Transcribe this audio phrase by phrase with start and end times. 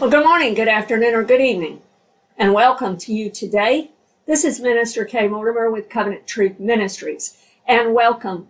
[0.00, 1.82] Well, good morning, good afternoon, or good evening,
[2.36, 3.90] and welcome to you today.
[4.26, 7.36] This is Minister Kay Mortimer with Covenant Truth Ministries,
[7.66, 8.46] and welcome.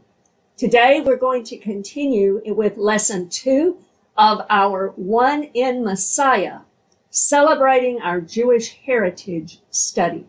[0.58, 3.78] Today we're going to continue with lesson two
[4.14, 6.58] of our One in Messiah,
[7.08, 10.26] celebrating our Jewish heritage study.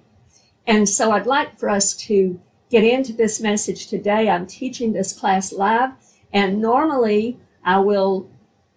[0.65, 2.39] And so I'd like for us to
[2.69, 4.29] get into this message today.
[4.29, 5.91] I'm teaching this class live,
[6.31, 8.29] and normally I will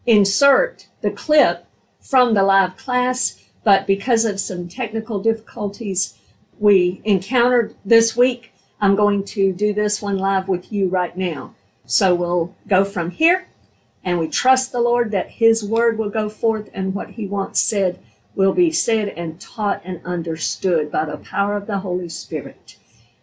[0.06, 1.68] insert the clip
[2.02, 6.18] from the live class, but because of some technical difficulties
[6.58, 11.54] we encountered this week, I'm going to do this one live with you right now.
[11.86, 13.46] So we'll go from here
[14.04, 17.60] and we trust the Lord that his word will go forth and what he wants
[17.60, 18.00] said
[18.34, 22.76] will be said and taught and understood by the power of the Holy Spirit.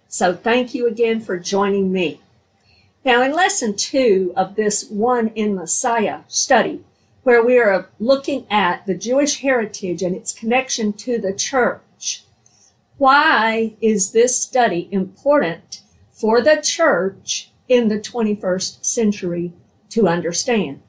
[0.08, 2.22] So thank you again for joining me.
[3.04, 6.84] Now in lesson two of this one in Messiah study,
[7.24, 12.24] where we are looking at the Jewish heritage and its connection to the church.
[12.98, 19.54] Why is this study important for the church in the 21st century
[19.90, 20.82] to understand?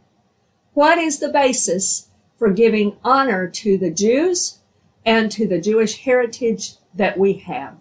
[0.72, 4.58] What is the basis for giving honor to the Jews
[5.04, 7.76] and to the Jewish heritage that we have?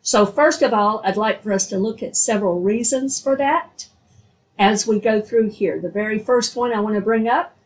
[0.00, 3.88] So first of all, I'd like for us to look at several reasons for that
[4.58, 5.80] as we go through here.
[5.80, 7.56] The very first one I want to bring up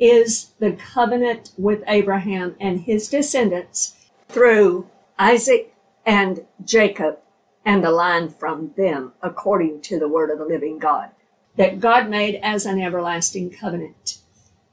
[0.00, 3.94] is the covenant with Abraham and his descendants
[4.28, 5.74] through Isaac
[6.06, 7.18] and Jacob
[7.64, 11.10] and the line from them according to the word of the living God
[11.56, 14.18] that God made as an everlasting covenant.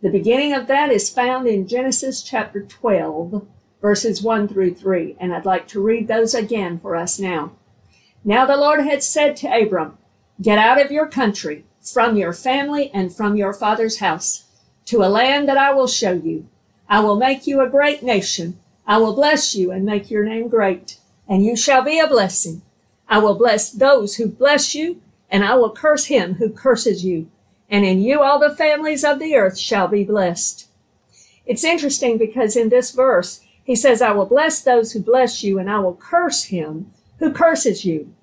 [0.02, 3.46] The beginning of that is found in Genesis chapter 12
[3.82, 7.52] verses 1 through 3 and I'd like to read those again for us now.
[8.24, 9.98] Now the Lord had said to Abram,
[10.42, 14.47] get out of your country, from your family and from your father's house
[14.88, 16.48] to a land that I will show you.
[16.90, 18.60] I will make you a great nation.
[18.86, 22.62] I will bless you and make your name great, and you shall be a blessing.
[23.08, 27.30] I will bless those who bless you, and I will curse him who curses you.
[27.70, 30.70] And in you all the families of the earth shall be blessed.
[31.46, 35.60] It's interesting because in this verse, he says, I will bless those who bless you,
[35.60, 38.14] and I will curse him who curses you.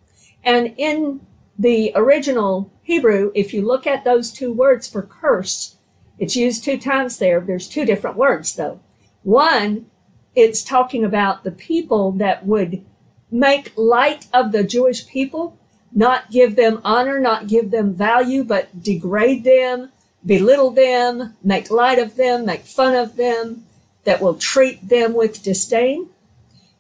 [0.43, 1.21] And in
[1.59, 5.74] the original Hebrew, if you look at those two words for curse,
[6.19, 7.41] it's used two times there.
[7.41, 8.81] There's two different words though.
[9.23, 9.87] One,
[10.35, 12.85] it's talking about the people that would
[13.31, 15.59] make light of the Jewish people,
[15.93, 19.91] not give them honor, not give them value, but degrade them,
[20.25, 23.65] belittle them, make light of them, make fun of them,
[24.05, 26.11] that will treat them with disdain.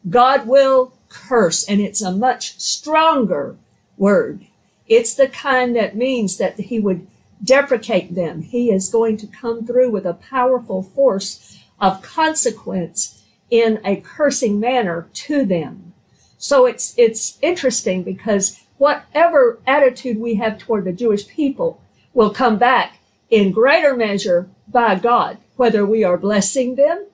[0.08, 3.56] God will curse, and it's a much stronger
[3.96, 4.46] word.
[4.86, 7.06] It's the kind that means that he would
[7.44, 8.42] deprecate them.
[8.42, 14.58] He is going to come through with a powerful force of consequence in a cursing
[14.58, 15.92] manner to them.
[16.38, 21.80] So it's, it's interesting because whatever attitude we have toward the Jewish people
[22.12, 22.98] will come back
[23.30, 27.06] in greater measure by God, whether we are blessing them.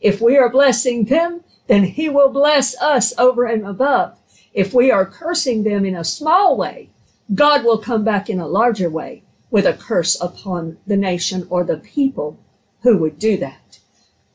[0.00, 4.18] If we are blessing them, then he will bless us over and above.
[4.52, 6.90] If we are cursing them in a small way,
[7.34, 11.64] God will come back in a larger way with a curse upon the nation or
[11.64, 12.38] the people
[12.82, 13.80] who would do that.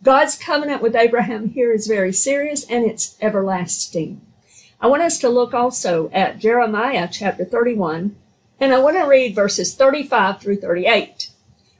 [0.04, 4.22] God's covenant with Abraham here is very serious and it's everlasting.
[4.80, 8.16] I want us to look also at Jeremiah chapter 31
[8.60, 11.32] and I want to read verses 35 through 38.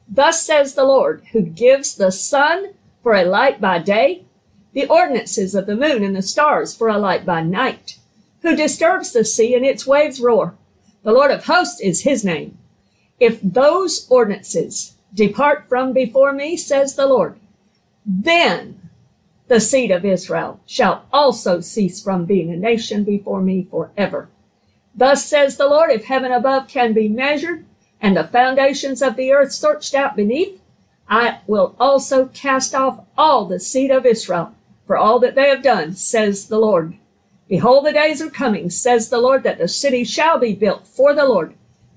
[0.08, 4.26] Thus says the Lord, who gives the sun for a light by day,
[4.74, 7.98] the ordinances of the moon and the stars for a light by night,
[8.42, 10.56] who disturbs the sea and its waves roar.
[11.04, 12.58] The Lord of hosts is his name.
[13.20, 17.40] If those ordinances depart from before me, says the Lord,
[18.06, 18.90] then
[19.48, 24.30] the seed of Israel shall also cease from being a nation before me forever.
[24.94, 27.66] Thus says the Lord, if heaven above can be measured
[28.02, 30.62] and the foundations of the earth searched out beneath,
[31.08, 34.54] I will also cast off all the seed of Israel
[34.86, 36.96] for all that they have done, says the Lord.
[37.48, 41.14] Behold, the days are coming, says the Lord, that the city shall be built for
[41.14, 41.54] the Lord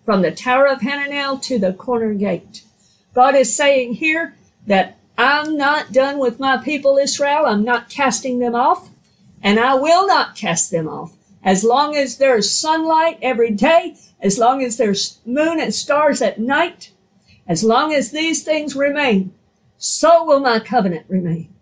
[0.08, 2.64] from the Tower of Hananel to the corner gate.
[3.12, 4.34] God is saying here
[4.66, 7.44] that I'm not done with my people Israel.
[7.44, 8.88] I'm not casting them off
[9.42, 11.14] and I will not cast them off.
[11.44, 16.40] As long as there's sunlight every day, as long as there's moon and stars at
[16.40, 16.90] night,
[17.46, 19.34] as long as these things remain,
[19.76, 21.52] so will my covenant remain.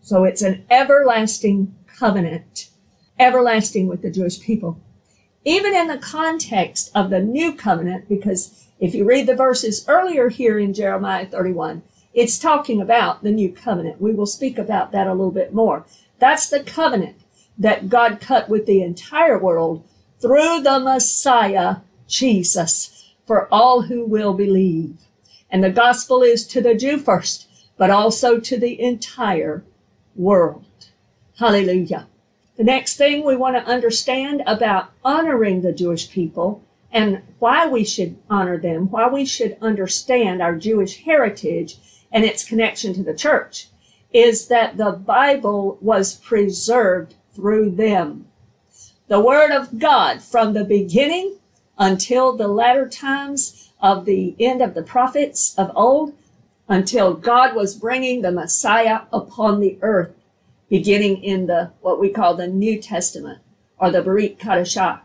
[0.00, 2.70] So it's an everlasting covenant,
[3.18, 4.80] everlasting with the Jewish people
[5.44, 10.28] even in the context of the new covenant, because if you read the verses earlier
[10.28, 11.82] here in Jeremiah 31,
[12.12, 14.00] It's talking about the new covenant.
[14.00, 15.86] We will speak about that a little bit more.
[16.18, 17.20] That's the covenant
[17.56, 19.84] that God cut with the entire world
[20.20, 21.76] through the Messiah,
[22.08, 25.06] Jesus, for all who will believe.
[25.50, 29.64] And the gospel is to the Jew first, but also to the entire
[30.16, 30.64] world.
[31.38, 32.08] Hallelujah.
[32.60, 36.62] The next thing we want to understand about honoring the Jewish people
[36.92, 41.78] and why we should honor them, why we should understand our Jewish heritage
[42.12, 43.68] and its connection to the church
[44.12, 48.26] is that the Bible was preserved through them.
[49.08, 51.38] The Word of God from the beginning
[51.78, 56.12] until the latter times of the end of the prophets of old,
[56.68, 60.14] until God was bringing the Messiah upon the earth,
[60.70, 63.40] beginning in the, what we call the New Testament
[63.76, 65.00] or the Brit Chadashah.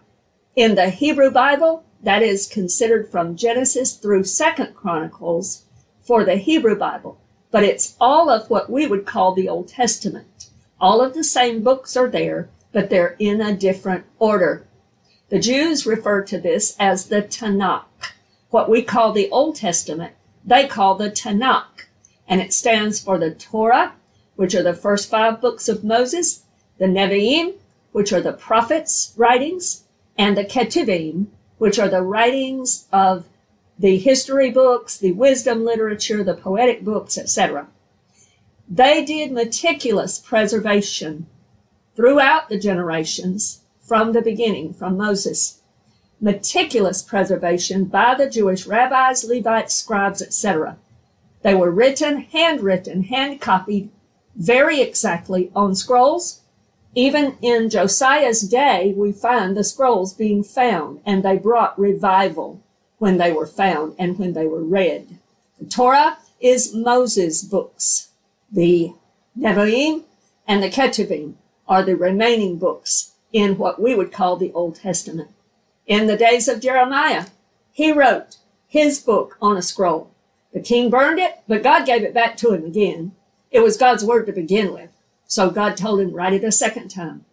[0.56, 5.66] In the Hebrew Bible, that is considered from Genesis through Second Chronicles
[6.02, 7.20] for the Hebrew Bible,
[7.50, 10.50] but it's all of what we would call the Old Testament.
[10.80, 14.68] All of the same books are there, but they're in a different order.
[15.30, 17.86] The Jews refer to this as the Tanakh.
[18.52, 20.14] What we call the Old Testament,
[20.46, 21.88] they call the Tanakh,
[22.28, 23.94] and it stands for the Torah,
[24.36, 26.44] which are the first five books of Moses,
[26.78, 27.54] the Nevi'im,
[27.92, 29.84] which are the prophets' writings,
[30.18, 31.28] and the Ketuvim,
[31.58, 33.28] which are the writings of
[33.78, 37.68] the history books, the wisdom literature, the poetic books, etc.
[38.68, 41.28] They did meticulous preservation
[41.96, 45.60] throughout the generations from the beginning, from Moses.
[46.20, 50.78] Meticulous preservation by the Jewish rabbis, Levites, scribes, etc.
[51.42, 53.90] They were written, handwritten, hand copied
[54.36, 56.42] very exactly on scrolls.
[56.94, 62.62] Even in Josiah's day, we find the scrolls being found, and they brought revival
[62.98, 65.20] when they were found and when they were read.
[65.60, 68.10] The Torah is Moses' books.
[68.52, 68.94] The
[69.38, 70.04] Nevi'im
[70.48, 71.36] and the Ketuvim
[71.68, 75.30] are the remaining books in what we would call the Old Testament.
[75.88, 77.26] In the days of Jeremiah,
[77.72, 80.12] he wrote his book on a scroll.
[80.54, 83.12] The king burned it, but God gave it back to him again.
[83.56, 84.90] It was God's word to begin with.
[85.28, 87.24] So God told him, write it a second time.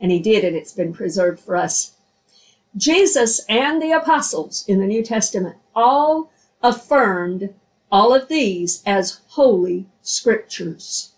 [0.00, 1.96] And he did, and it's been preserved for us.
[2.76, 6.30] Jesus and the apostles in the New Testament all
[6.62, 7.52] affirmed
[7.90, 11.10] all of these as holy scriptures.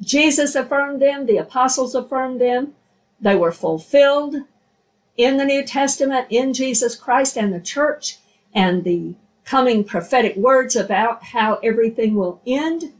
[0.00, 2.72] Jesus affirmed them, the apostles affirmed them.
[3.20, 4.36] They were fulfilled
[5.18, 8.16] in the New Testament in Jesus Christ and the church
[8.54, 12.94] and the coming prophetic words about how everything will end.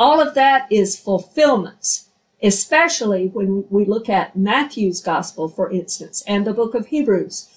[0.00, 2.08] All of that is fulfillments,
[2.42, 7.50] especially when we look at Matthew's gospel, for instance, and the book of Hebrews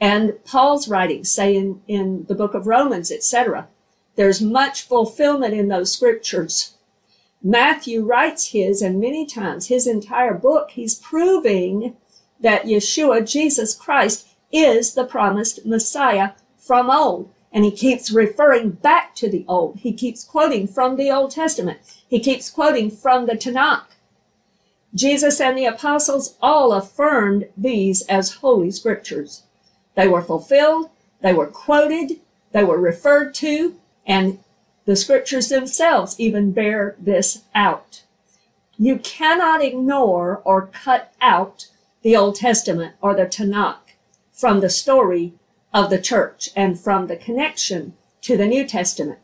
[0.00, 3.66] and Paul's writings, say in, in the book of Romans, etc.
[4.14, 6.76] There's much fulfillment in those scriptures.
[7.42, 11.96] Matthew writes his, and many times his entire book, he's proving
[12.38, 17.34] that Yeshua, Jesus Christ, is the promised Messiah from old.
[17.52, 19.78] And he keeps referring back to the old.
[19.78, 21.80] He keeps quoting from the Old Testament.
[22.08, 23.86] He keeps quoting from the Tanakh.
[24.94, 29.44] Jesus and the apostles all affirmed these as holy scriptures.
[29.94, 32.20] They were fulfilled, they were quoted,
[32.52, 33.76] they were referred to,
[34.06, 34.38] and
[34.84, 38.02] the scriptures themselves even bear this out.
[38.76, 41.68] You cannot ignore or cut out
[42.02, 43.94] the Old Testament or the Tanakh
[44.32, 45.34] from the story
[45.72, 49.18] of the church and from the connection to the New Testament.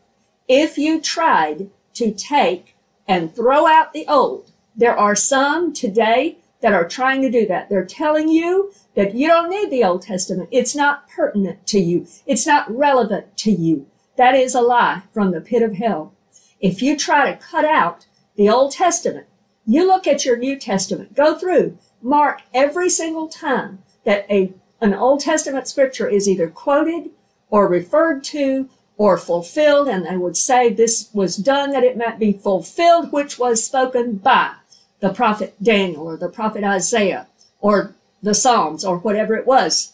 [0.47, 2.75] If you tried to take
[3.07, 7.69] and throw out the old, there are some today that are trying to do that.
[7.69, 10.49] They're telling you that you don't need the Old Testament.
[10.51, 12.07] It's not pertinent to you.
[12.25, 13.87] It's not relevant to you.
[14.17, 16.13] That is a lie from the pit of hell.
[16.59, 19.27] If you try to cut out the Old Testament,
[19.65, 24.93] you look at your New Testament, go through, mark every single time that a, an
[24.93, 27.11] Old Testament scripture is either quoted
[27.49, 32.19] or referred to or fulfilled, and they would say this was done that it might
[32.19, 34.53] be fulfilled, which was spoken by
[34.99, 37.27] the prophet Daniel or the prophet Isaiah
[37.61, 39.93] or the Psalms or whatever it was.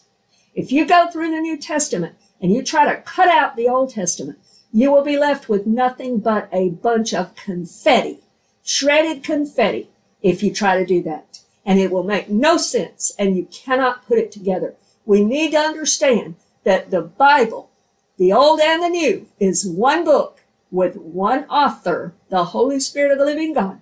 [0.54, 3.90] If you go through the New Testament and you try to cut out the Old
[3.90, 4.38] Testament,
[4.72, 8.20] you will be left with nothing but a bunch of confetti,
[8.64, 9.88] shredded confetti,
[10.22, 11.33] if you try to do that.
[11.64, 14.74] And it will make no sense and you cannot put it together.
[15.06, 17.70] We need to understand that the Bible,
[18.18, 23.18] the Old and the New, is one book with one author, the Holy Spirit of
[23.18, 23.80] the living God,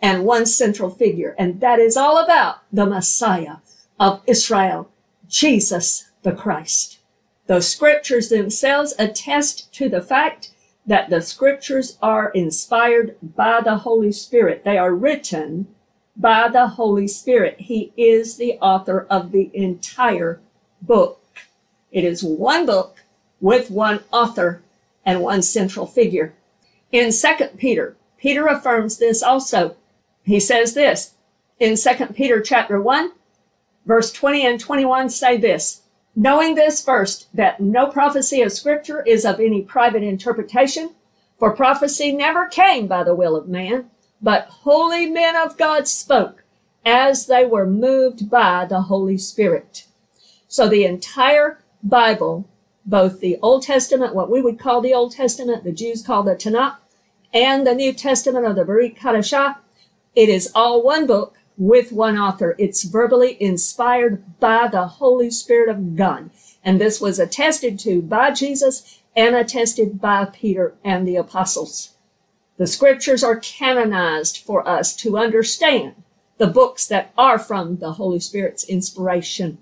[0.00, 1.34] and one central figure.
[1.38, 3.56] And that is all about the Messiah
[3.98, 4.90] of Israel,
[5.26, 6.98] Jesus the Christ.
[7.46, 10.50] The scriptures themselves attest to the fact
[10.86, 14.64] that the scriptures are inspired by the Holy Spirit.
[14.64, 15.68] They are written
[16.16, 17.56] by the Holy Spirit.
[17.58, 20.40] He is the author of the entire
[20.80, 21.20] book.
[21.90, 23.02] It is one book
[23.40, 24.62] with one author
[25.04, 26.34] and one central figure.
[26.92, 29.76] In 2 Peter, Peter affirms this also.
[30.22, 31.14] He says this
[31.58, 33.12] in 2 Peter chapter 1,
[33.86, 35.82] verse 20 and 21 say this,
[36.16, 40.90] knowing this first, that no prophecy of scripture is of any private interpretation,
[41.38, 43.90] for prophecy never came by the will of man,
[44.24, 46.44] but holy men of God spoke
[46.82, 49.86] as they were moved by the Holy Spirit.
[50.48, 52.48] So the entire Bible,
[52.86, 56.34] both the Old Testament, what we would call the Old Testament, the Jews call the
[56.34, 56.76] Tanakh,
[57.34, 59.58] and the New Testament or the Brit Hadashah,
[60.16, 62.54] it is all one book with one author.
[62.58, 66.30] It's verbally inspired by the Holy Spirit of God.
[66.64, 71.93] And this was attested to by Jesus and attested by Peter and the apostles.
[72.56, 75.94] The scriptures are canonized for us to understand
[76.38, 79.58] the books that are from the Holy Spirit's inspiration.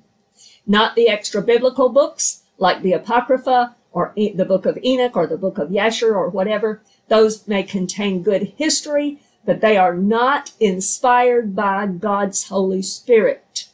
[0.67, 5.37] Not the extra biblical books like the Apocrypha or the book of Enoch or the
[5.37, 6.83] book of Yasher or whatever.
[7.09, 13.69] Those may contain good history, but they are not inspired by God's Holy Spirit.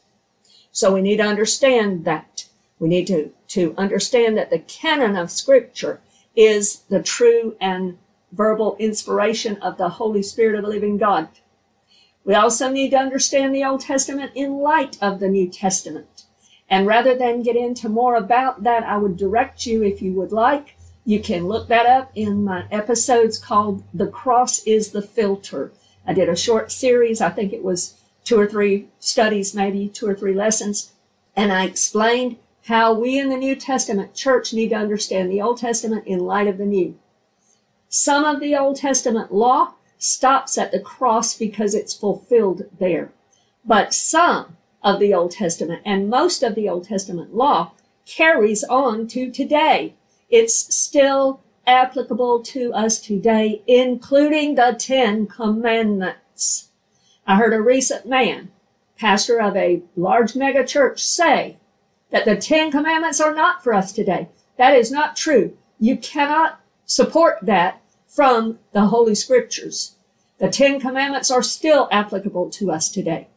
[0.73, 2.47] So we need to understand that.
[2.79, 6.01] We need to, to understand that the canon of Scripture
[6.37, 7.99] is the true and
[8.33, 11.29] verbal inspiration of the Holy Spirit of the living God.
[12.25, 16.25] We also need to understand the Old Testament in light of the New Testament.
[16.69, 20.33] And rather than get into more about that, I would direct you, if you would
[20.33, 25.73] like, you can look that up in my episodes called The Cross is the Filter.
[26.07, 30.07] I did a short series, I think it was two or three studies, maybe two
[30.07, 30.93] or three lessons,
[31.35, 35.57] and I explained how we in the New Testament church need to understand the Old
[35.57, 36.99] Testament in light of the New.
[37.89, 43.13] Some of the Old Testament law stops at the cross because it's fulfilled there.
[43.65, 47.73] But some of the Old Testament and most of the Old Testament law
[48.07, 49.95] carries on to today.
[50.29, 56.69] It's still applicable to us today, including the Ten Commandments.
[57.27, 58.51] I heard a recent man,
[58.99, 61.57] pastor of a large mega church, say
[62.11, 64.29] that the Ten Commandments are not for us today.
[64.57, 65.57] That is not true.
[65.79, 69.95] You cannot support that from the Holy Scriptures.
[70.39, 73.29] The Ten Commandments are still applicable to us today.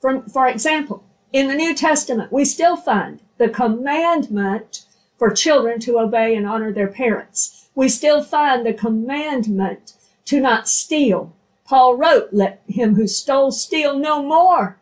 [0.00, 1.02] For, for example,
[1.32, 4.84] in the New Testament, we still find the commandment
[5.18, 7.68] for children to obey and honor their parents.
[7.74, 9.94] We still find the commandment
[10.26, 11.34] to not steal.
[11.64, 14.78] Paul wrote, let him who stole steal no more,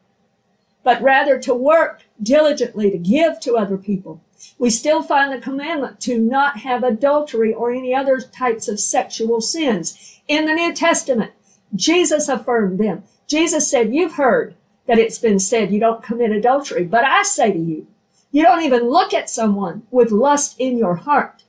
[0.82, 4.22] but rather to work diligently to give to other people.
[4.58, 9.40] We still find the commandment to not have adultery or any other types of sexual
[9.40, 10.20] sins.
[10.26, 11.32] In the New Testament,
[11.74, 13.04] Jesus affirmed them.
[13.28, 17.52] Jesus said, you've heard that it's been said you don't commit adultery, but I say
[17.52, 17.86] to you,
[18.32, 21.44] you don't even look at someone with lust in your heart.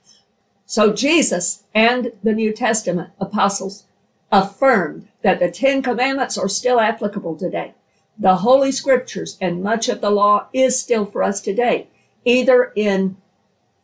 [0.66, 3.86] So Jesus and the New Testament apostles
[4.32, 7.74] affirmed that the Ten Commandments are still applicable today.
[8.18, 11.88] The Holy Scriptures and much of the law is still for us today,
[12.30, 13.18] either in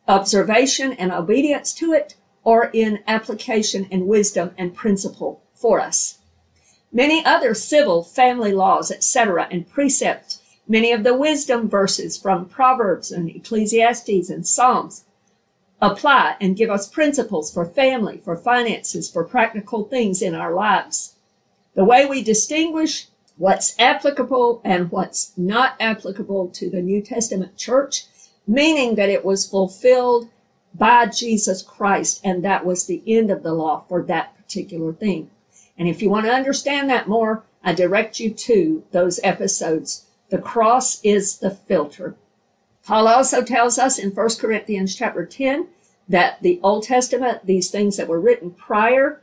[0.08, 6.20] observation and obedience to it or in application and wisdom and principle for us.
[6.92, 13.12] Many other civil, family laws, etc., and precepts Many of the wisdom verses from Proverbs
[13.12, 15.06] and Ecclesiastes and Psalms
[15.80, 21.16] apply and give us principles for family, for finances, for practical things in our lives.
[21.76, 28.06] The way we distinguish what's applicable and what's not applicable to the New Testament church,
[28.48, 30.30] meaning that it was fulfilled
[30.74, 35.30] by Jesus Christ and that was the end of the law for that particular thing.
[35.78, 40.38] And if you want to understand that more, I direct you to those episodes the
[40.40, 42.16] cross is the filter.
[42.84, 45.68] Paul also tells us in 1 Corinthians chapter 10
[46.10, 49.22] that the Old Testament, these things that were written prior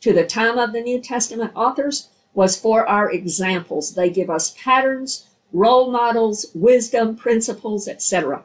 [0.00, 3.94] to the time of the New Testament authors, was for our examples.
[3.94, 8.44] They give us patterns, role models, wisdom, principles, etc.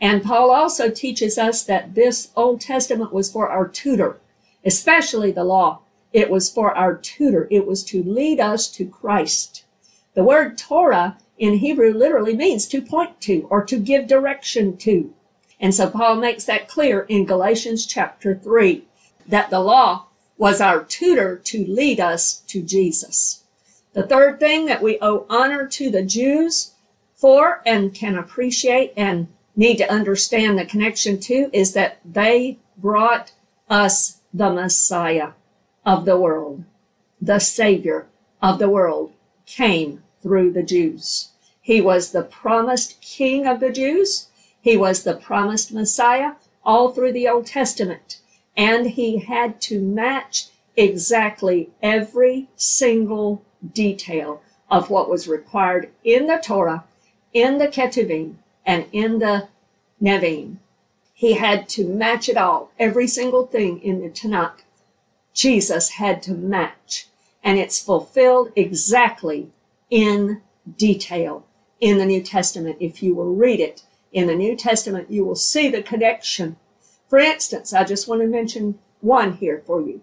[0.00, 4.18] And Paul also teaches us that this Old Testament was for our tutor,
[4.64, 5.80] especially the law.
[6.12, 7.48] It was for our tutor.
[7.50, 9.64] It was to lead us to Christ.
[10.14, 15.12] The word Torah in Hebrew literally means to point to or to give direction to.
[15.60, 18.84] And so Paul makes that clear in Galatians chapter 3
[19.26, 20.06] that the law
[20.38, 23.44] was our tutor to lead us to Jesus.
[23.94, 26.74] The third thing that we owe honor to the Jews
[27.14, 33.32] for and can appreciate and need to understand the connection to is that they brought
[33.68, 35.30] us the Messiah
[35.84, 36.64] of the world,
[37.20, 38.06] the Savior
[38.42, 39.12] of the world,
[39.46, 41.30] came through the Jews.
[41.60, 44.28] He was the promised King of the Jews.
[44.60, 46.32] He was the promised Messiah
[46.64, 48.20] all through the Old Testament.
[48.56, 50.46] And he had to match
[50.76, 56.84] exactly every single detail of what was required in the Torah,
[57.32, 58.36] in the Ketuvim,
[58.66, 59.48] and in the
[60.02, 60.58] Nevi'im.
[61.14, 64.60] He had to match it all, every single thing in the Tanakh.
[65.32, 67.06] Jesus had to match,
[67.42, 69.50] and it's fulfilled exactly
[69.88, 70.42] in
[70.76, 71.46] detail
[71.80, 72.76] in the New Testament.
[72.80, 76.56] If you will read it in the New Testament, you will see the connection.
[77.08, 80.02] For instance, I just want to mention one here for you.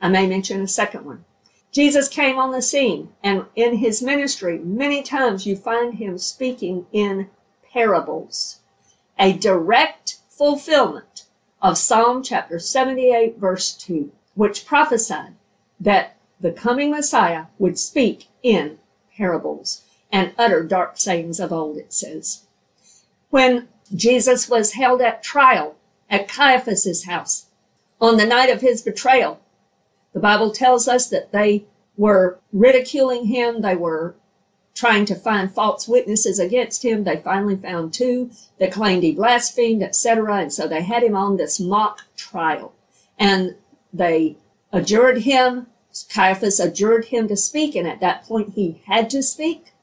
[0.00, 1.24] I may mention a second one.
[1.72, 6.86] Jesus came on the scene, and in his ministry, many times you find him speaking
[6.92, 7.30] in
[7.72, 8.60] parables,
[9.18, 11.26] a direct fulfillment
[11.62, 15.34] of Psalm chapter 78, verse 2, which prophesied
[15.78, 18.78] that the coming Messiah would speak in
[19.16, 22.44] parables and utter dark sayings of old, it says.
[23.28, 25.76] When Jesus was held at trial
[26.08, 27.46] at Caiaphas's house
[28.00, 29.40] on the night of his betrayal,
[30.12, 31.64] the Bible tells us that they
[31.96, 33.60] were ridiculing him.
[33.60, 34.14] They were
[34.80, 37.04] trying to find false witnesses against him.
[37.04, 40.36] They finally found two that claimed he blasphemed, etc.
[40.36, 42.72] And so they had him on this mock trial.
[43.18, 43.56] And
[43.92, 44.38] they
[44.72, 45.66] adjured him,
[46.08, 47.76] Caiaphas adjured him to speak.
[47.76, 49.74] And at that point, he had to speak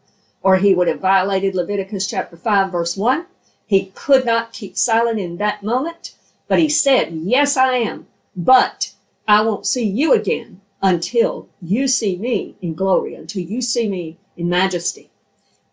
[0.42, 3.28] or he would have violated Leviticus chapter 5, verse 1.
[3.68, 6.16] He could not keep silent in that moment,
[6.48, 8.94] but he said, Yes, I am, but
[9.28, 14.18] I won't see you again until you see me in glory, until you see me
[14.38, 15.10] in majesty.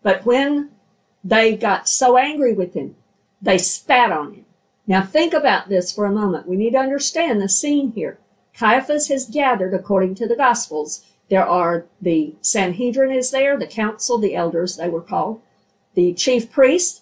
[0.03, 0.71] But when
[1.23, 2.95] they got so angry with him,
[3.41, 4.45] they spat on him.
[4.87, 6.47] Now think about this for a moment.
[6.47, 8.19] We need to understand the scene here.
[8.53, 11.05] Caiaphas has gathered according to the Gospels.
[11.29, 15.41] There are the Sanhedrin is there, the council, the elders, they were called,
[15.95, 17.01] the chief priest,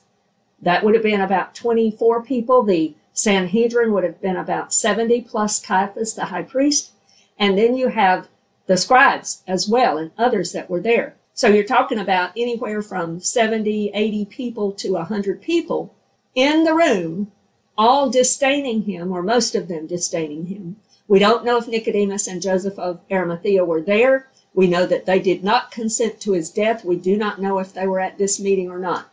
[0.61, 2.63] that would have been about 24 people.
[2.63, 6.91] The Sanhedrin would have been about 70 plus Caiaphas, the high priest.
[7.37, 8.29] And then you have
[8.65, 11.15] the scribes as well and others that were there.
[11.33, 15.95] So you're talking about anywhere from 70, 80 people to 100 people
[16.35, 17.31] in the room,
[17.75, 20.75] all disdaining him, or most of them disdaining him.
[21.07, 24.29] We don't know if Nicodemus and Joseph of Arimathea were there.
[24.53, 26.85] We know that they did not consent to his death.
[26.85, 29.11] We do not know if they were at this meeting or not.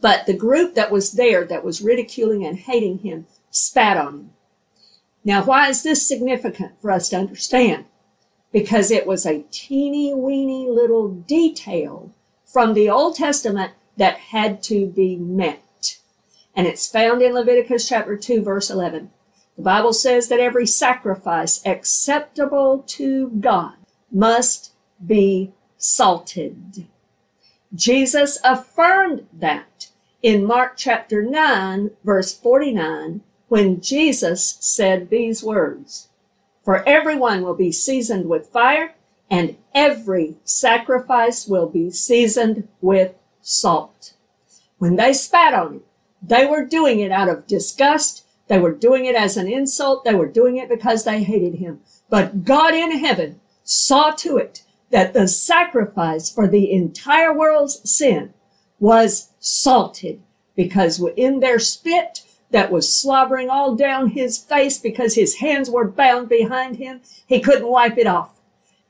[0.00, 4.30] But the group that was there that was ridiculing and hating him spat on him.
[5.24, 7.86] Now, why is this significant for us to understand?
[8.52, 12.12] Because it was a teeny weeny little detail
[12.44, 15.98] from the Old Testament that had to be met.
[16.54, 19.10] And it's found in Leviticus chapter 2, verse 11.
[19.56, 23.76] The Bible says that every sacrifice acceptable to God
[24.10, 24.72] must
[25.04, 26.86] be salted.
[27.74, 29.88] Jesus affirmed that
[30.22, 36.08] in Mark chapter 9, verse 49, when Jesus said these words,
[36.64, 38.94] For everyone will be seasoned with fire,
[39.30, 44.14] and every sacrifice will be seasoned with salt.
[44.78, 45.82] When they spat on him,
[46.22, 48.24] they were doing it out of disgust.
[48.46, 50.04] They were doing it as an insult.
[50.04, 51.80] They were doing it because they hated him.
[52.08, 58.34] But God in heaven saw to it that the sacrifice for the entire world's sin
[58.78, 60.22] was salted
[60.54, 65.88] because in their spit that was slobbering all down his face because his hands were
[65.88, 67.00] bound behind him.
[67.26, 68.40] He couldn't wipe it off.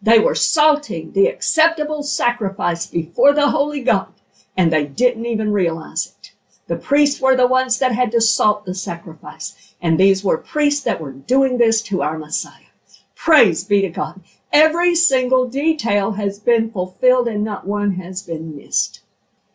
[0.02, 4.08] They were salting the acceptable sacrifice before the holy God,
[4.56, 6.32] and they didn't even realize it.
[6.66, 10.82] The priests were the ones that had to salt the sacrifice, and these were priests
[10.84, 12.66] that were doing this to our Messiah.
[13.14, 14.20] Praise be to God.
[14.52, 19.02] Every single detail has been fulfilled and not one has been missed.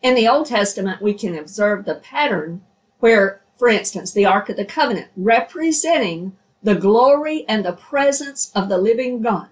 [0.00, 2.62] In the Old Testament, we can observe the pattern
[3.00, 8.68] where for instance, the Ark of the Covenant, representing the glory and the presence of
[8.68, 9.48] the living God,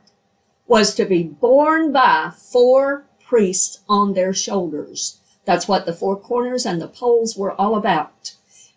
[0.69, 5.21] was to be borne by four priests on their shoulders.
[5.45, 8.35] That's what the four corners and the poles were all about.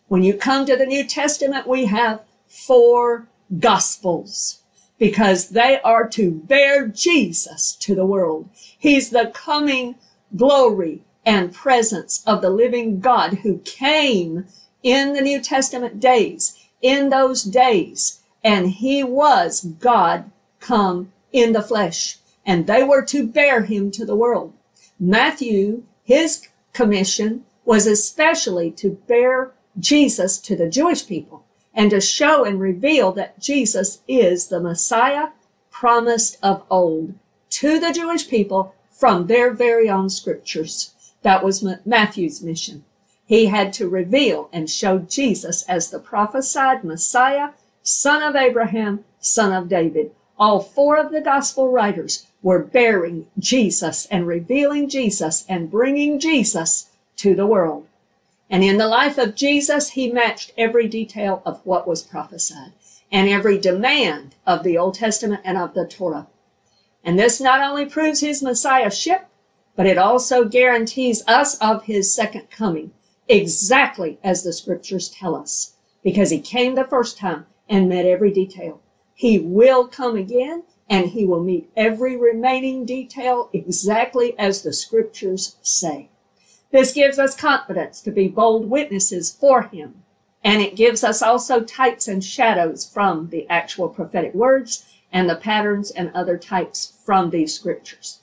[0.08, 3.28] When you come to the New Testament, we have four
[3.60, 4.64] gospels
[4.98, 8.50] because they are to bear Jesus to the world.
[8.56, 9.96] He's the coming
[10.36, 14.46] glory and presence of the living God who came
[14.84, 21.62] in the New Testament days, in those days, and he was God come in the
[21.62, 24.54] flesh, and they were to bear him to the world.
[25.00, 32.44] Matthew, his commission was especially to bear Jesus to the Jewish people and to show
[32.44, 35.28] and reveal that Jesus is the Messiah
[35.70, 37.14] promised of old
[37.50, 40.94] to the Jewish people from their very own scriptures.
[41.22, 42.84] That was Matthew's mission.
[43.30, 47.50] He had to reveal and show Jesus as the prophesied Messiah,
[47.84, 50.14] son of Abraham, son of David.
[50.40, 56.90] All four of the gospel writers were bearing Jesus and revealing Jesus and bringing Jesus
[57.18, 57.86] to the world.
[58.50, 62.72] And in the life of Jesus, he matched every detail of what was prophesied
[63.12, 66.26] and every demand of the Old Testament and of the Torah.
[67.04, 69.28] And this not only proves his messiahship,
[69.76, 72.92] but it also guarantees us of his second coming,
[73.30, 78.32] exactly as the scriptures tell us, because he came the first time and met every
[78.32, 78.82] detail.
[79.14, 85.58] He will come again and he will meet every remaining detail exactly as the scriptures
[85.62, 86.10] say.
[86.72, 90.04] This gives us confidence to be bold witnesses for him.
[90.44, 95.36] And it gives us also types and shadows from the actual prophetic words and the
[95.36, 98.22] patterns and other types from these scriptures.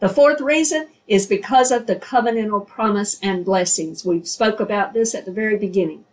[0.00, 4.04] The fourth reason is because of the covenantal promise and blessings.
[4.04, 6.04] We spoke about this at the very beginning.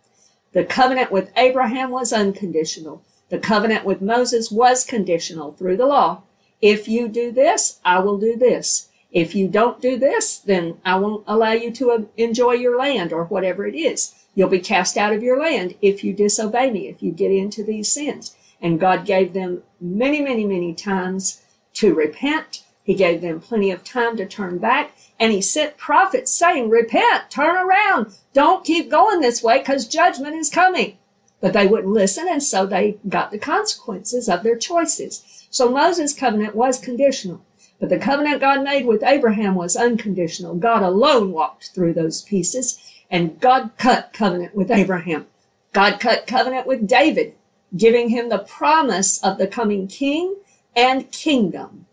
[0.52, 3.02] The covenant with Abraham was unconditional.
[3.28, 6.22] The covenant with Moses was conditional through the law.
[6.60, 8.88] If you do this, I will do this.
[9.12, 13.12] If you don't do this, then I won't allow you to uh, enjoy your land
[13.12, 14.14] or whatever it is.
[14.34, 17.62] You'll be cast out of your land if you disobey me, if you get into
[17.62, 18.36] these sins.
[18.60, 21.42] And God gave them many, many, many times
[21.74, 22.64] to repent.
[22.86, 24.96] He gave them plenty of time to turn back.
[25.18, 28.14] And he sent prophets saying, repent, turn around.
[28.32, 30.96] Don't keep going this way because judgment is coming.
[31.40, 32.28] But they wouldn't listen.
[32.28, 35.48] And so they got the consequences of their choices.
[35.50, 37.44] So Moses' covenant was conditional.
[37.80, 40.54] But the covenant God made with Abraham was unconditional.
[40.54, 45.26] God alone walked through those pieces, and God cut covenant with Abraham.
[45.72, 47.34] God cut covenant with David,
[47.76, 50.36] giving him the promise of the coming king
[50.74, 51.86] and kingdom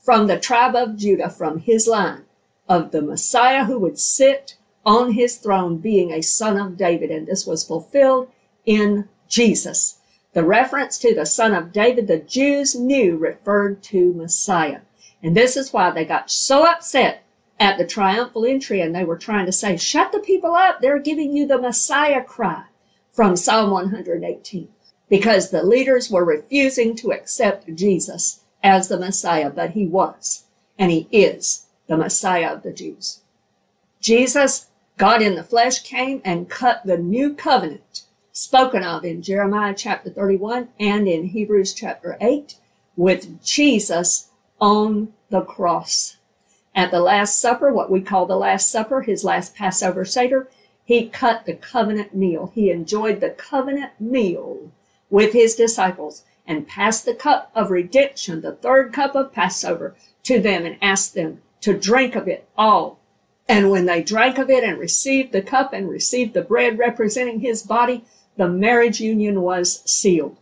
[0.00, 2.24] from the tribe of Judah, from his line,
[2.68, 7.10] of the Messiah who would sit on his throne, being a son of David.
[7.10, 8.30] And this was fulfilled
[8.64, 9.98] in Jesus.
[10.32, 14.80] The reference to the son of David, the Jews knew referred to Messiah.
[15.22, 17.24] And this is why they got so upset
[17.58, 20.80] at the triumphal entry and they were trying to say, shut the people up.
[20.80, 22.64] They're giving you the Messiah cry
[23.10, 24.68] from Psalm 118
[25.10, 30.44] because the leaders were refusing to accept Jesus as the Messiah, but he was
[30.78, 33.20] and he is the Messiah of the Jews.
[34.00, 39.74] Jesus, God in the flesh, came and cut the new covenant spoken of in Jeremiah
[39.76, 42.56] chapter 31 and in Hebrews chapter 8
[42.96, 46.16] with Jesus on the cross.
[46.74, 50.48] At the Last Supper, what we call the Last Supper, his last Passover Seder,
[50.84, 52.52] he cut the covenant meal.
[52.54, 54.70] He enjoyed the covenant meal
[55.10, 60.40] with his disciples and passed the cup of redemption, the third cup of Passover, to
[60.40, 62.98] them and asked them to drink of it all.
[63.48, 67.38] And when they drank of it and received the cup and received the bread representing
[67.38, 68.04] his body,
[68.36, 70.38] the marriage union was sealed.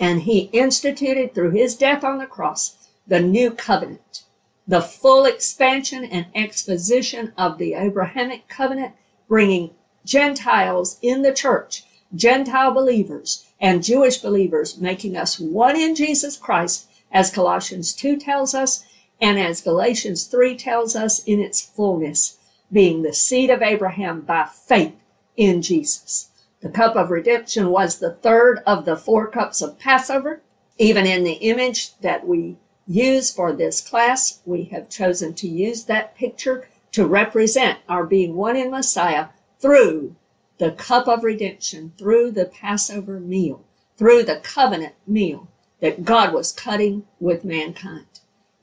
[0.00, 4.24] And he instituted through his death on the cross the new covenant,
[4.66, 8.94] the full expansion and exposition of the Abrahamic covenant,
[9.28, 9.70] bringing
[10.04, 16.88] Gentiles in the church, Gentile believers and Jewish believers, making us one in Jesus Christ,
[17.10, 18.84] as Colossians 2 tells us,
[19.20, 22.38] and as Galatians 3 tells us in its fullness,
[22.70, 24.96] being the seed of Abraham by faith
[25.36, 26.28] in Jesus.
[26.60, 30.42] The cup of redemption was the third of the four cups of Passover.
[30.78, 34.40] Even in the image that we use for this class.
[34.44, 39.28] We have chosen to use that picture to represent our being one in Messiah
[39.60, 40.16] through
[40.62, 43.64] the cup of redemption, through the Passover meal,
[43.96, 45.48] through the covenant meal
[45.80, 48.06] that God was cutting with mankind.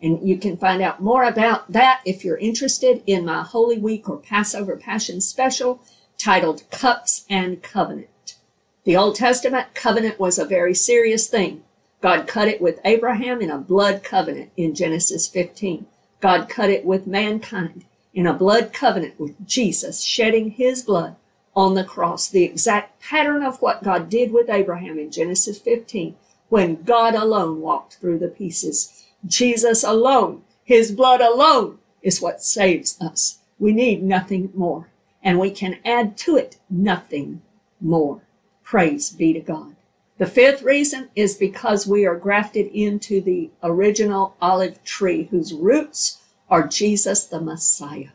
[0.01, 4.07] And you can find out more about that if you're interested in my Holy Week
[4.07, 5.81] or Passover Passion special
[6.17, 8.37] titled Cups and Covenant.
[8.85, 11.65] The Old Testament covenant was a very serious thing.
[11.99, 15.85] God cut it with Abraham in a blood covenant in Genesis 15.
[16.21, 17.83] God cut it with mankind
[18.13, 21.17] in a blood covenant with Jesus shedding his blood
[21.59, 22.29] on the cross.
[22.29, 26.15] The exact pattern of what God did with Abraham in Genesis 15
[26.47, 29.03] when God alone walked through the pieces.
[29.25, 33.39] Jesus alone, his blood alone is what saves us.
[33.59, 34.89] We need nothing more
[35.21, 37.41] and we can add to it nothing
[37.81, 38.21] more.
[38.63, 39.75] Praise be to God.
[40.17, 46.21] The fifth reason is because we are grafted into the original olive tree whose roots
[46.49, 48.11] are Jesus the Messiah.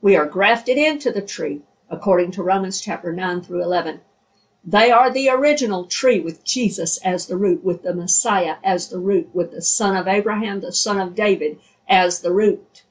[0.00, 4.00] We are grafted into the tree according to Romans chapter 9 through 11.
[4.64, 8.98] They are the original tree with Jesus as the root, with the Messiah as the
[8.98, 12.82] root, with the son of Abraham, the son of David as the root.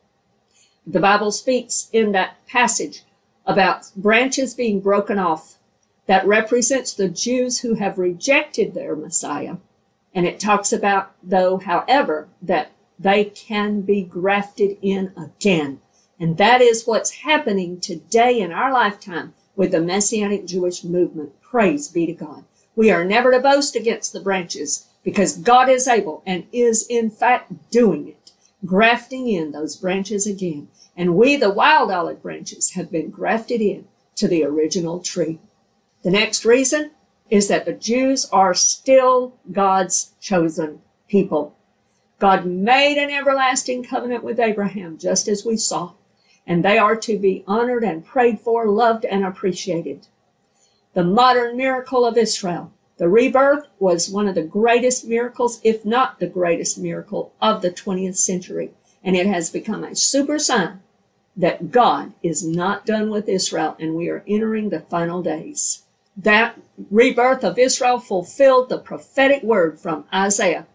[0.85, 3.03] The Bible speaks in that passage
[3.45, 5.57] about branches being broken off
[6.07, 9.57] that represents the Jews who have rejected their Messiah.
[10.13, 15.81] And it talks about, though, however, that they can be grafted in again.
[16.19, 21.39] And that is what's happening today in our lifetime with the Messianic Jewish movement.
[21.41, 22.45] Praise be to God.
[22.75, 27.09] We are never to boast against the branches because God is able and is in
[27.09, 28.31] fact doing it,
[28.65, 30.67] grafting in those branches again.
[30.95, 35.39] And we, the wild olive branches, have been grafted in to the original tree.
[36.03, 36.91] The next reason
[37.29, 41.55] is that the Jews are still God's chosen people.
[42.19, 45.93] God made an everlasting covenant with Abraham, just as we saw,
[46.47, 50.07] and they are to be honored and prayed for, loved and appreciated.
[50.93, 56.19] The modern miracle of Israel, the rebirth, was one of the greatest miracles, if not
[56.19, 58.71] the greatest miracle of the 20th century,
[59.03, 60.79] and it has become a super sign
[61.35, 65.83] that God is not done with Israel and we are entering the final days.
[66.15, 70.65] That rebirth of Israel fulfilled the prophetic word from Isaiah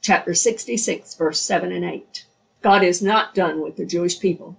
[0.00, 2.24] chapter 66, verse 7 and 8.
[2.60, 4.56] God is not done with the Jewish people.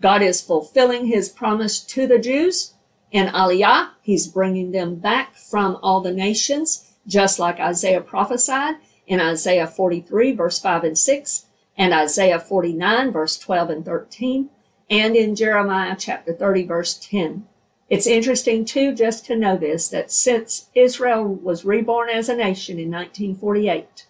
[0.00, 2.74] God is fulfilling his promise to the Jews.
[3.10, 9.20] In Aliyah, he's bringing them back from all the nations, just like Isaiah prophesied in
[9.20, 11.46] Isaiah 43, verse 5 and 6,
[11.78, 14.50] and Isaiah 49, verse 12 and 13,
[14.90, 17.46] and in Jeremiah chapter 30, verse 10.
[17.88, 22.80] It's interesting too, just to know this, that since Israel was reborn as a nation
[22.80, 24.08] in 1948,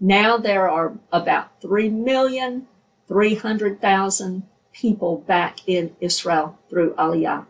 [0.00, 4.42] now there are about 3,300,000
[4.78, 7.44] people back in Israel through Aliyah.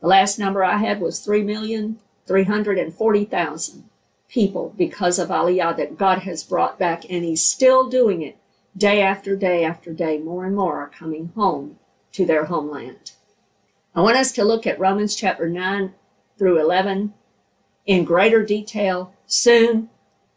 [0.00, 3.82] The last number I had was 3,340,000
[4.28, 8.36] people because of Aliyah that God has brought back, and He's still doing it
[8.76, 10.18] day after day after day.
[10.18, 11.78] More and more are coming home
[12.12, 13.12] to their homeland.
[13.94, 15.94] I want us to look at Romans chapter 9
[16.38, 17.14] through 11
[17.86, 19.88] in greater detail soon,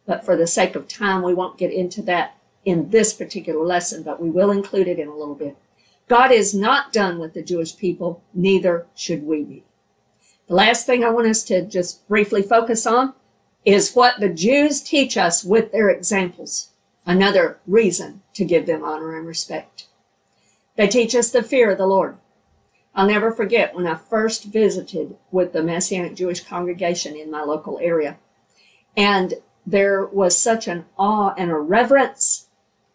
[0.06, 4.04] but for the sake of time, we won't get into that in this particular lesson,
[4.04, 5.58] but we will include it in a little bit.
[6.08, 9.64] God is not done with the Jewish people, neither should we be.
[10.48, 13.14] The last thing I want us to just briefly focus on
[13.64, 16.70] is what the Jews teach us with their examples.
[17.06, 19.88] Another reason to give them honor and respect.
[20.76, 22.18] They teach us the fear of the Lord.
[22.96, 27.80] I'll never forget when I first visited with the Messianic Jewish congregation in my local
[27.82, 28.18] area.
[28.96, 29.36] And
[29.66, 32.48] there was such an awe and a reverence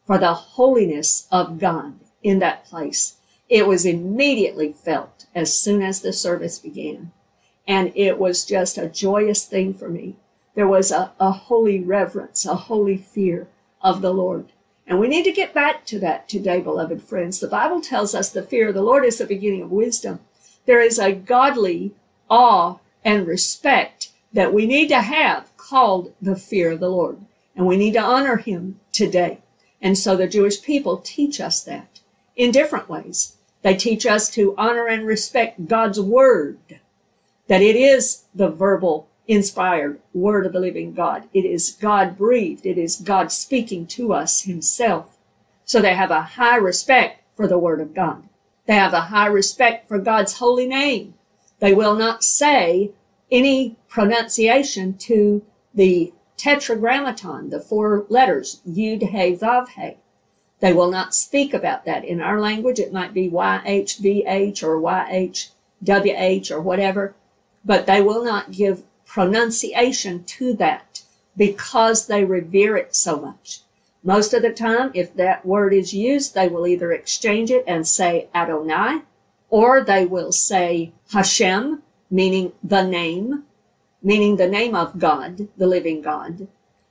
[0.07, 3.17] for the holiness of God in that place.
[3.49, 7.13] It was immediately felt as soon as the service began.
[7.67, 10.17] And it was just a joyous thing for me.
[10.55, 13.49] There was a, a holy reverence, a holy fear
[13.81, 14.53] of the Lord.
[14.87, 17.41] And we need to get back to that today, beloved friends.
[17.41, 20.21] The Bible tells us the fear of the Lord is the beginning of wisdom.
[20.67, 21.95] There is a godly
[22.29, 27.19] awe and respect that we need to have called the fear of the Lord.
[27.55, 29.39] And we need to honor him today.
[29.81, 31.98] And so the Jewish people teach us that
[32.39, 33.37] in different ways.
[33.61, 36.59] They teach us to honor and respect God's word,
[37.49, 41.29] that it is the verbal inspired word of the living God.
[41.35, 42.65] It is God breathed.
[42.65, 45.19] It is God speaking to us himself.
[45.67, 48.27] So they have a high respect for the word of God.
[48.65, 51.15] They have a high respect for God's holy name.
[51.59, 52.93] They will not say
[53.31, 59.97] any pronunciation to the tetragrammaton, the four letters, Yud, He, Vav, He.
[60.61, 62.05] They will not speak about that.
[62.05, 67.15] In our language, it might be YHVH or YHWH or whatever,
[67.65, 71.03] but they will not give pronunciation to that
[71.37, 73.61] because they revere it so much.
[74.03, 77.87] Most of the time, if that word is used, they will either exchange it and
[77.87, 79.03] say Adonai,
[79.51, 83.45] or they will say Hashem, meaning the name,
[84.03, 86.49] meaning the name of God, the living God.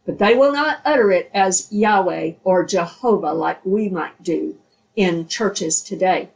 [0.07, 4.57] But they will not utter it as Yahweh or Jehovah like we might do
[4.95, 6.29] in churches today.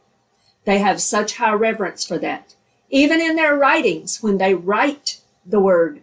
[0.64, 2.54] They have such high reverence for that.
[2.90, 6.02] Even in their writings, when they write the word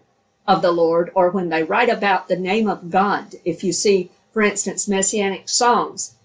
[0.50, 3.36] of the Lord or when they write about the name of God.
[3.46, 6.16] If you see, for instance, messianic songs,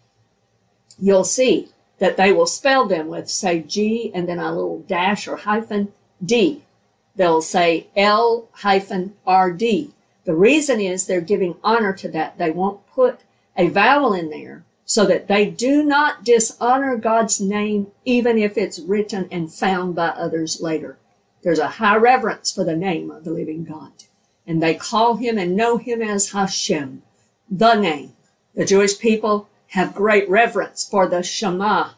[0.98, 5.28] you'll see that they will spell them with, say, G and then a little dash
[5.28, 5.92] or hyphen
[6.24, 6.62] D.
[7.14, 9.92] They'll say L hyphen RD.
[10.24, 12.38] The reason is they're giving honor to that.
[12.38, 13.20] They won't put
[13.56, 18.78] a vowel in there so that they do not dishonor God's name, even if it's
[18.78, 20.98] written and found by others later.
[21.42, 23.92] There's a high reverence for the name of the living God.
[24.46, 27.02] And they call him and know him as Hashem,
[27.50, 28.12] the name.
[28.54, 31.90] The Jewish people have great reverence for the Shema,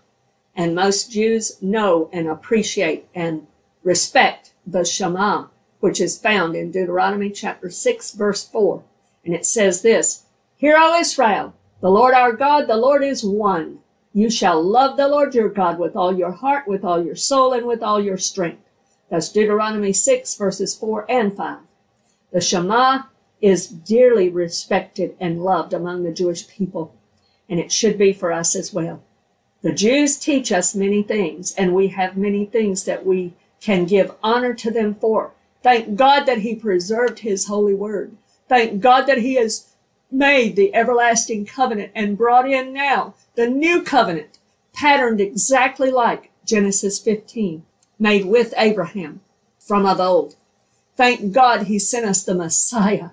[0.55, 3.47] and most Jews know and appreciate and
[3.83, 5.47] respect the Shema,
[5.81, 8.83] which is found in Deuteronomy chapter 6, verse 4.
[9.25, 10.25] And it says this,
[10.57, 13.81] Hear, O Israel, the Lord our God, the Lord is one.
[14.13, 17.53] You shall love the Lord your God with all your heart, with all your soul,
[17.53, 18.63] and with all your strength.
[19.11, 21.59] That's Deuteronomy 6, verses 4 and 5.
[22.33, 23.03] The Shema
[23.41, 26.95] is dearly respected and loved among the Jewish people,
[27.49, 29.03] and it should be for us as well.
[29.63, 34.15] The Jews teach us many things, and we have many things that we can give
[34.23, 35.33] honor to them for.
[35.67, 38.17] Thank God that He preserved His holy word.
[38.49, 39.75] Thank God that He has
[40.13, 44.39] made the everlasting covenant and brought in now the new covenant,
[44.73, 47.65] patterned exactly like Genesis 15,
[47.99, 49.23] made with Abraham
[49.59, 50.37] from of old.
[50.95, 53.11] Thank God he sent us the Messiah.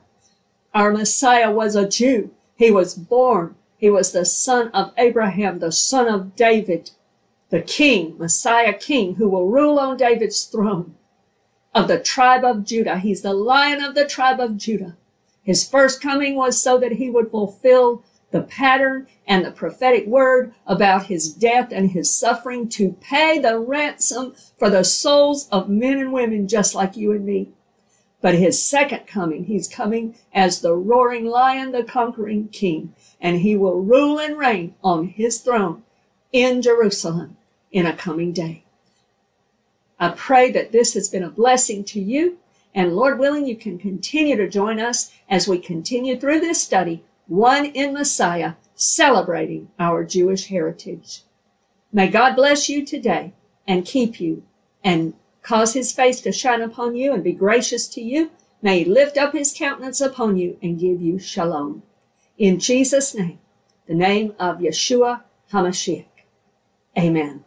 [0.76, 2.36] Our Messiah was a Jew.
[2.56, 3.56] He was born.
[3.78, 6.92] He was the son of Abraham, the son of David,
[7.50, 10.94] the king, Messiah king, who will rule on David's throne
[11.74, 13.00] of the tribe of Judah.
[13.00, 14.96] He's the lion of the tribe of Judah.
[15.42, 20.54] His first coming was so that he would fulfill the pattern and the prophetic word
[20.66, 26.00] about his death and his suffering to pay the ransom for the souls of men
[26.00, 27.50] and women just like you and me.
[28.22, 33.56] But his second coming, he's coming as the roaring lion, the conquering king, and he
[33.56, 35.84] will rule and reign on his throne
[36.32, 37.38] in Jerusalem
[37.72, 38.63] in a coming day.
[40.04, 42.40] I pray that this has been a blessing to you
[42.76, 47.04] and Lord willing, you can continue to join us as we continue through this study,
[47.28, 51.22] One in Messiah, celebrating our Jewish heritage.
[51.92, 53.34] May God bless you today
[53.68, 54.44] and keep you
[54.84, 58.32] and cause his face to shine upon you and be gracious to you.
[58.62, 61.84] May he lift up his countenance upon you and give you shalom.
[62.38, 63.40] In Jesus' name,
[63.88, 66.06] the name of Yeshua HaMashiach.
[66.98, 67.42] Amen.